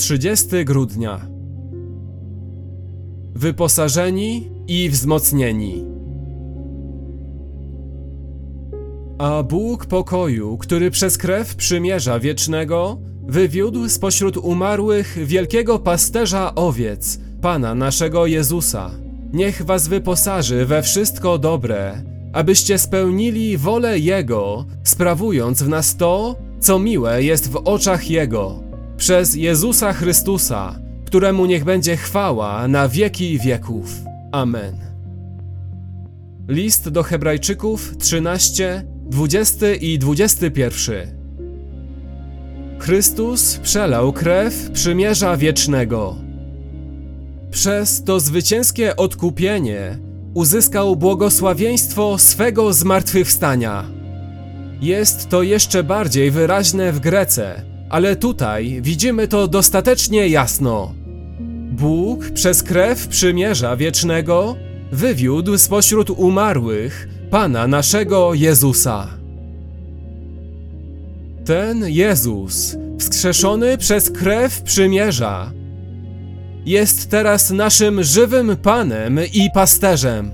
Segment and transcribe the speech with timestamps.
[0.00, 1.26] 30 grudnia.
[3.34, 5.84] Wyposażeni i wzmocnieni.
[9.18, 17.74] A Bóg pokoju, który przez krew przymierza wiecznego, wywiódł spośród umarłych wielkiego pasterza owiec, Pana
[17.74, 18.90] naszego Jezusa.
[19.32, 26.78] Niech was wyposaży we wszystko dobre, abyście spełnili wolę Jego, sprawując w nas to, co
[26.78, 28.69] miłe jest w oczach Jego,
[29.00, 33.94] przez Jezusa Chrystusa, któremu niech będzie chwała na wieki wieków.
[34.32, 34.76] Amen.
[36.48, 41.08] List do Hebrajczyków 13, 20 i 21.
[42.78, 46.16] Chrystus przelał krew przymierza wiecznego.
[47.50, 49.98] Przez to zwycięskie odkupienie
[50.34, 53.84] uzyskał błogosławieństwo swego zmartwychwstania.
[54.80, 60.94] Jest to jeszcze bardziej wyraźne w Grece, ale tutaj widzimy to dostatecznie jasno.
[61.70, 64.56] Bóg przez krew przymierza wiecznego
[64.92, 69.08] wywiódł spośród umarłych Pana naszego Jezusa.
[71.44, 75.52] Ten Jezus, wskrzeszony przez krew przymierza,
[76.66, 80.30] jest teraz naszym żywym Panem i pasterzem.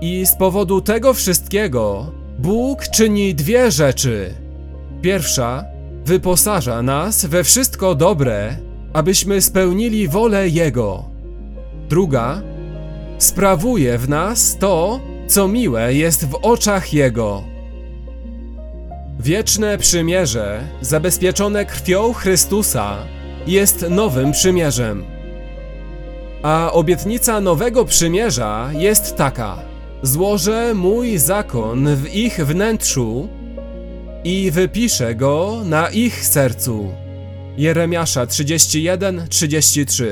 [0.00, 4.34] I z powodu tego wszystkiego Bóg czyni dwie rzeczy.
[5.02, 5.64] Pierwsza,
[6.08, 8.56] wyposaża nas we wszystko dobre,
[8.92, 11.04] abyśmy spełnili wolę Jego.
[11.88, 12.42] Druga,
[13.18, 17.42] sprawuje w nas to, co miłe jest w oczach Jego.
[19.20, 22.96] Wieczne przymierze, zabezpieczone krwią Chrystusa,
[23.46, 25.04] jest nowym przymierzem.
[26.42, 29.58] A obietnica nowego przymierza jest taka:
[30.02, 33.28] Złożę mój zakon w ich wnętrzu
[34.24, 36.88] i wypiszę go na ich sercu.
[37.56, 40.04] Jeremiasza 31:33.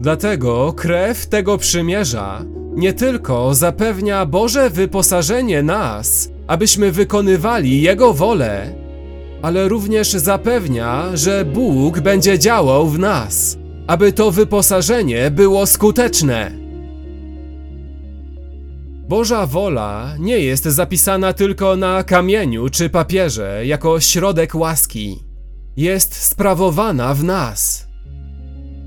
[0.00, 2.44] Dlatego krew tego przymierza
[2.74, 8.74] nie tylko zapewnia Boże wyposażenie nas, abyśmy wykonywali Jego wolę,
[9.42, 16.65] ale również zapewnia, że Bóg będzie działał w nas, aby to wyposażenie było skuteczne.
[19.08, 25.18] Boża wola nie jest zapisana tylko na kamieniu czy papierze jako środek łaski.
[25.76, 27.88] Jest sprawowana w nas.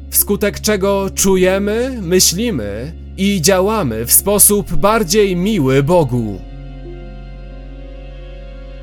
[0.10, 6.42] Wskutek czego czujemy, myślimy i działamy w sposób bardziej miły Bogu.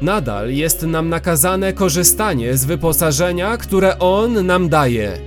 [0.02, 5.18] Nadal jest nam nakazane korzystanie z wyposażenia, które On nam daje.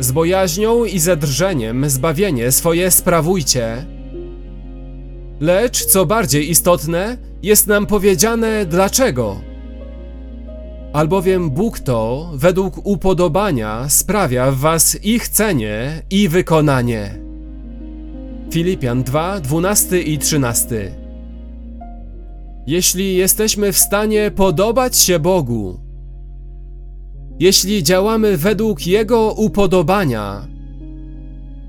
[0.00, 3.97] Z bojaźnią i ze drżeniem zbawienie swoje sprawujcie.
[5.40, 9.40] Lecz, co bardziej istotne, jest nam powiedziane dlaczego.
[10.92, 17.18] Albowiem Bóg to, według upodobania, sprawia w was ich cenie i wykonanie.
[18.50, 21.08] Filipian 2, 12 i 13
[22.68, 25.80] jeśli jesteśmy w stanie podobać się Bogu,
[27.40, 30.46] jeśli działamy według Jego upodobania,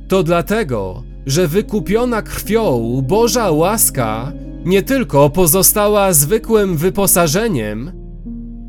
[0.08, 4.32] to dlatego, że wykupiona krwią Boża łaska
[4.66, 7.92] nie tylko pozostała zwykłym wyposażeniem,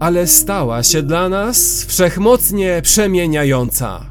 [0.01, 4.10] ale stała się dla nas wszechmocnie przemieniająca.